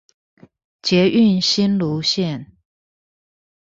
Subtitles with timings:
[0.81, 2.53] 捷運新蘆線